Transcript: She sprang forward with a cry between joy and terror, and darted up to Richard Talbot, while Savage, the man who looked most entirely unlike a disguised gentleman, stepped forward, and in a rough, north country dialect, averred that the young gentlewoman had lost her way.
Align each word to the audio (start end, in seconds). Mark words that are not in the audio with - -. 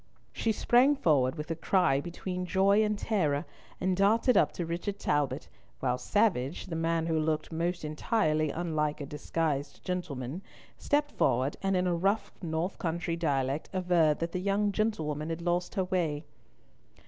She 0.33 0.51
sprang 0.51 0.95
forward 0.95 1.35
with 1.35 1.51
a 1.51 1.55
cry 1.55 2.01
between 2.01 2.47
joy 2.47 2.83
and 2.83 2.97
terror, 2.97 3.45
and 3.79 3.95
darted 3.95 4.35
up 4.35 4.51
to 4.53 4.65
Richard 4.65 4.97
Talbot, 4.97 5.47
while 5.79 5.99
Savage, 5.99 6.65
the 6.65 6.75
man 6.75 7.05
who 7.05 7.19
looked 7.19 7.51
most 7.51 7.85
entirely 7.85 8.49
unlike 8.49 8.99
a 8.99 9.05
disguised 9.05 9.83
gentleman, 9.85 10.41
stepped 10.75 11.11
forward, 11.11 11.55
and 11.61 11.77
in 11.77 11.85
a 11.85 11.93
rough, 11.93 12.31
north 12.41 12.79
country 12.79 13.15
dialect, 13.15 13.69
averred 13.73 14.17
that 14.17 14.31
the 14.31 14.39
young 14.41 14.71
gentlewoman 14.71 15.29
had 15.29 15.43
lost 15.43 15.75
her 15.75 15.83
way. 15.83 16.25